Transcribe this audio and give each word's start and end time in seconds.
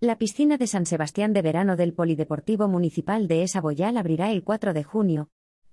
La 0.00 0.16
piscina 0.16 0.58
de 0.58 0.68
San 0.68 0.86
Sebastián 0.86 1.32
de 1.32 1.42
verano 1.42 1.74
del 1.74 1.92
Polideportivo 1.92 2.68
Municipal 2.68 3.26
de 3.26 3.42
Esa 3.42 3.60
Boyal 3.60 3.96
abrirá 3.96 4.30
el 4.30 4.44
4 4.44 4.72
de 4.72 4.84
junio. 4.84 5.28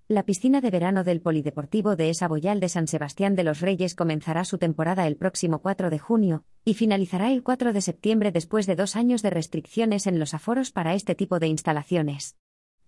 La 0.07 0.23
piscina 0.23 0.61
de 0.61 0.71
verano 0.71 1.03
del 1.03 1.21
Polideportivo 1.21 1.95
de 1.95 2.09
Esa 2.09 2.27
Boyal 2.27 2.59
de 2.59 2.67
San 2.67 2.88
Sebastián 2.88 3.35
de 3.35 3.43
los 3.43 3.61
Reyes 3.61 3.93
comenzará 3.93 4.43
su 4.43 4.57
temporada 4.57 5.05
el 5.05 5.15
próximo 5.15 5.59
4 5.59 5.91
de 5.91 5.99
junio 5.99 6.43
y 6.63 6.73
finalizará 6.73 7.31
el 7.31 7.43
4 7.43 7.71
de 7.71 7.81
septiembre 7.81 8.31
después 8.31 8.65
de 8.65 8.75
dos 8.75 8.96
años 8.96 9.21
de 9.21 9.29
restricciones 9.29 10.07
en 10.07 10.18
los 10.18 10.34
aforos 10.34 10.71
para 10.71 10.96
este 10.96 11.14
tipo 11.14 11.38
de 11.38 11.46
instalaciones. 11.46 12.36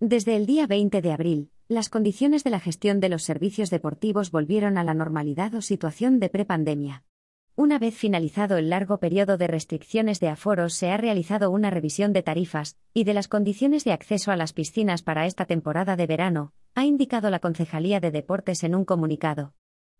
Desde 0.00 0.34
el 0.34 0.44
día 0.44 0.66
20 0.66 1.00
de 1.00 1.12
abril, 1.12 1.52
las 1.68 1.88
condiciones 1.88 2.42
de 2.42 2.50
la 2.50 2.58
gestión 2.58 2.98
de 2.98 3.10
los 3.10 3.22
servicios 3.22 3.70
deportivos 3.70 4.32
volvieron 4.32 4.76
a 4.76 4.82
la 4.82 4.94
normalidad 4.94 5.54
o 5.54 5.62
situación 5.62 6.18
de 6.18 6.30
prepandemia. 6.30 7.04
Una 7.60 7.80
vez 7.80 7.96
finalizado 7.96 8.56
el 8.56 8.70
largo 8.70 8.98
periodo 8.98 9.36
de 9.36 9.48
restricciones 9.48 10.20
de 10.20 10.28
aforos, 10.28 10.74
se 10.74 10.92
ha 10.92 10.96
realizado 10.96 11.50
una 11.50 11.70
revisión 11.70 12.12
de 12.12 12.22
tarifas 12.22 12.76
y 12.94 13.02
de 13.02 13.14
las 13.14 13.26
condiciones 13.26 13.82
de 13.82 13.90
acceso 13.90 14.30
a 14.30 14.36
las 14.36 14.52
piscinas 14.52 15.02
para 15.02 15.26
esta 15.26 15.44
temporada 15.44 15.96
de 15.96 16.06
verano, 16.06 16.52
ha 16.76 16.84
indicado 16.84 17.30
la 17.30 17.40
Concejalía 17.40 17.98
de 17.98 18.12
Deportes 18.12 18.62
en 18.62 18.76
un 18.76 18.84
comunicado. 18.84 19.54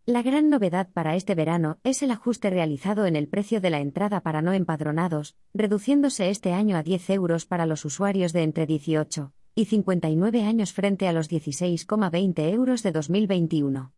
La 0.06 0.22
gran 0.22 0.50
novedad 0.50 0.88
para 0.92 1.16
este 1.16 1.34
verano 1.34 1.80
es 1.82 2.00
el 2.04 2.12
ajuste 2.12 2.48
realizado 2.48 3.06
en 3.06 3.16
el 3.16 3.26
precio 3.26 3.60
de 3.60 3.70
la 3.70 3.80
entrada 3.80 4.20
para 4.20 4.40
no 4.40 4.52
empadronados, 4.52 5.34
reduciéndose 5.52 6.30
este 6.30 6.52
año 6.52 6.76
a 6.76 6.84
10 6.84 7.10
euros 7.10 7.44
para 7.44 7.66
los 7.66 7.84
usuarios 7.84 8.32
de 8.32 8.44
entre 8.44 8.66
18 8.66 9.32
y 9.56 9.64
59 9.64 10.44
años 10.44 10.72
frente 10.72 11.08
a 11.08 11.12
los 11.12 11.28
16,20 11.28 12.52
euros 12.52 12.84
de 12.84 12.92
2021. 12.92 13.97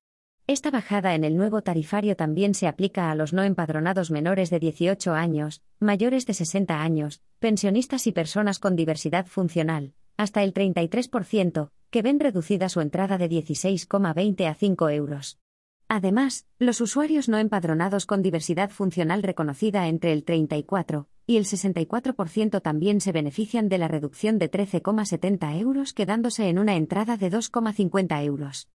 Esta 0.50 0.72
bajada 0.72 1.14
en 1.14 1.22
el 1.22 1.36
nuevo 1.36 1.62
tarifario 1.62 2.16
también 2.16 2.54
se 2.54 2.66
aplica 2.66 3.12
a 3.12 3.14
los 3.14 3.32
no 3.32 3.44
empadronados 3.44 4.10
menores 4.10 4.50
de 4.50 4.58
18 4.58 5.12
años, 5.12 5.62
mayores 5.78 6.26
de 6.26 6.34
60 6.34 6.82
años, 6.82 7.22
pensionistas 7.38 8.08
y 8.08 8.10
personas 8.10 8.58
con 8.58 8.74
diversidad 8.74 9.26
funcional, 9.26 9.94
hasta 10.16 10.42
el 10.42 10.52
33%, 10.52 11.70
que 11.90 12.02
ven 12.02 12.18
reducida 12.18 12.68
su 12.68 12.80
entrada 12.80 13.16
de 13.16 13.30
16,20 13.30 14.48
a 14.48 14.54
5 14.54 14.88
euros. 14.90 15.38
Además, 15.86 16.48
los 16.58 16.80
usuarios 16.80 17.28
no 17.28 17.38
empadronados 17.38 18.04
con 18.04 18.20
diversidad 18.20 18.70
funcional 18.70 19.22
reconocida 19.22 19.86
entre 19.86 20.12
el 20.12 20.24
34 20.24 21.06
y 21.28 21.36
el 21.36 21.44
64% 21.44 22.60
también 22.60 23.00
se 23.00 23.12
benefician 23.12 23.68
de 23.68 23.78
la 23.78 23.86
reducción 23.86 24.40
de 24.40 24.50
13,70 24.50 25.60
euros 25.60 25.92
quedándose 25.92 26.48
en 26.48 26.58
una 26.58 26.74
entrada 26.74 27.16
de 27.16 27.30
2,50 27.30 28.24
euros. 28.24 28.68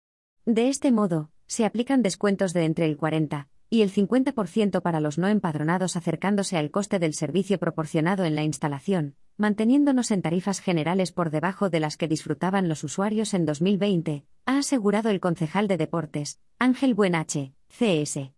De 0.46 0.70
este 0.70 0.92
modo, 0.92 1.32
se 1.48 1.66
aplican 1.66 2.02
descuentos 2.02 2.54
de 2.54 2.66
entre 2.66 2.86
el 2.86 2.98
40 2.98 3.48
y 3.70 3.82
el 3.82 3.92
50% 3.92 4.82
para 4.82 5.00
los 5.00 5.18
no 5.18 5.28
empadronados 5.28 5.96
acercándose 5.96 6.58
al 6.58 6.72
coste 6.72 7.00
del 7.00 7.14
servicio 7.14 7.60
proporcionado 7.60 8.24
en 8.24 8.36
la 8.36 8.44
instalación, 8.44 9.16
manteniéndonos 9.38 10.12
en 10.12 10.22
tarifas 10.22 10.60
generales 10.60 11.12
por 11.12 11.30
debajo 11.30 11.70
de 11.70 11.80
las 11.80 11.98
que 11.98 12.08
disfrutaban 12.08 12.70
los 12.70 12.84
usuarios 12.84 13.34
en 13.34 13.46
2020, 13.46 14.26
ha 14.46 14.58
asegurado 14.58 15.10
el 15.10 15.20
concejal 15.20 15.68
de 15.68 15.78
deportes, 15.78 16.40
Ángel 16.60 16.94
Buenache, 16.94 17.54
CS. 17.68 18.32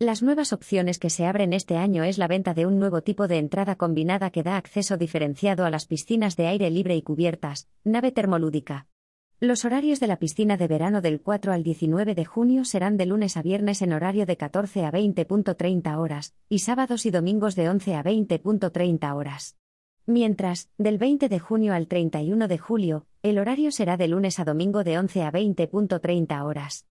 Las 0.00 0.22
nuevas 0.22 0.52
opciones 0.52 1.00
que 1.00 1.10
se 1.10 1.26
abren 1.26 1.52
este 1.52 1.76
año 1.76 2.04
es 2.04 2.18
la 2.18 2.28
venta 2.28 2.54
de 2.54 2.66
un 2.66 2.78
nuevo 2.78 3.02
tipo 3.02 3.26
de 3.26 3.38
entrada 3.38 3.74
combinada 3.74 4.30
que 4.30 4.44
da 4.44 4.56
acceso 4.56 4.96
diferenciado 4.96 5.64
a 5.64 5.70
las 5.70 5.86
piscinas 5.86 6.36
de 6.36 6.46
aire 6.46 6.70
libre 6.70 6.94
y 6.94 7.02
cubiertas, 7.02 7.68
nave 7.82 8.12
termolúdica, 8.12 8.86
los 9.40 9.64
horarios 9.64 10.00
de 10.00 10.08
la 10.08 10.18
piscina 10.18 10.56
de 10.56 10.66
verano 10.66 11.00
del 11.00 11.20
4 11.20 11.52
al 11.52 11.62
19 11.62 12.16
de 12.16 12.24
junio 12.24 12.64
serán 12.64 12.96
de 12.96 13.06
lunes 13.06 13.36
a 13.36 13.42
viernes 13.42 13.82
en 13.82 13.92
horario 13.92 14.26
de 14.26 14.36
14 14.36 14.84
a 14.84 14.90
20.30 14.90 15.96
horas, 15.96 16.34
y 16.48 16.58
sábados 16.58 17.06
y 17.06 17.12
domingos 17.12 17.54
de 17.54 17.68
11 17.68 17.94
a 17.94 18.02
20.30 18.02 19.14
horas. 19.14 19.56
Mientras, 20.06 20.70
del 20.76 20.98
20 20.98 21.28
de 21.28 21.38
junio 21.38 21.72
al 21.72 21.86
31 21.86 22.48
de 22.48 22.58
julio, 22.58 23.06
el 23.22 23.38
horario 23.38 23.70
será 23.70 23.96
de 23.96 24.08
lunes 24.08 24.40
a 24.40 24.44
domingo 24.44 24.82
de 24.82 24.98
11 24.98 25.22
a 25.22 25.30
20.30 25.30 26.44
horas. 26.44 26.86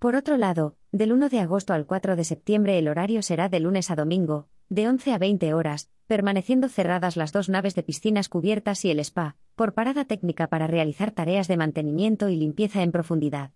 Por 0.00 0.16
otro 0.16 0.36
lado, 0.36 0.74
del 0.90 1.12
1 1.12 1.28
de 1.28 1.38
agosto 1.38 1.72
al 1.72 1.86
4 1.86 2.16
de 2.16 2.24
septiembre 2.24 2.78
el 2.78 2.88
horario 2.88 3.22
será 3.22 3.48
de 3.48 3.60
lunes 3.60 3.92
a 3.92 3.94
domingo, 3.94 4.48
de 4.68 4.88
11 4.88 5.12
a 5.12 5.18
20 5.18 5.54
horas, 5.54 5.88
permaneciendo 6.08 6.68
cerradas 6.68 7.16
las 7.16 7.30
dos 7.30 7.48
naves 7.48 7.76
de 7.76 7.84
piscinas 7.84 8.28
cubiertas 8.28 8.84
y 8.84 8.90
el 8.90 8.98
spa, 8.98 9.36
por 9.54 9.74
parada 9.74 10.04
técnica 10.04 10.46
para 10.48 10.66
realizar 10.66 11.10
tareas 11.10 11.48
de 11.48 11.56
mantenimiento 11.56 12.28
y 12.28 12.36
limpieza 12.36 12.82
en 12.82 12.92
profundidad. 12.92 13.52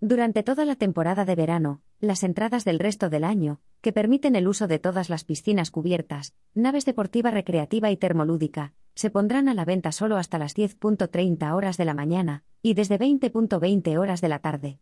Durante 0.00 0.42
toda 0.42 0.64
la 0.64 0.76
temporada 0.76 1.24
de 1.24 1.34
verano, 1.34 1.80
las 2.00 2.22
entradas 2.22 2.64
del 2.64 2.78
resto 2.78 3.08
del 3.08 3.24
año, 3.24 3.60
que 3.80 3.92
permiten 3.92 4.36
el 4.36 4.48
uso 4.48 4.66
de 4.66 4.78
todas 4.78 5.08
las 5.08 5.24
piscinas 5.24 5.70
cubiertas, 5.70 6.34
naves 6.54 6.84
deportiva 6.84 7.30
recreativa 7.30 7.90
y 7.90 7.96
termolúdica, 7.96 8.74
se 8.94 9.10
pondrán 9.10 9.48
a 9.48 9.54
la 9.54 9.64
venta 9.64 9.92
solo 9.92 10.16
hasta 10.16 10.38
las 10.38 10.56
10.30 10.56 11.54
horas 11.54 11.76
de 11.76 11.84
la 11.84 11.94
mañana 11.94 12.44
y 12.62 12.74
desde 12.74 12.98
20.20 12.98 13.98
horas 13.98 14.20
de 14.20 14.28
la 14.28 14.40
tarde. 14.40 14.80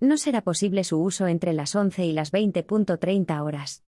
No 0.00 0.18
será 0.18 0.42
posible 0.42 0.84
su 0.84 1.00
uso 1.02 1.26
entre 1.26 1.52
las 1.52 1.74
11 1.74 2.04
y 2.04 2.12
las 2.12 2.32
20.30 2.32 3.42
horas. 3.42 3.82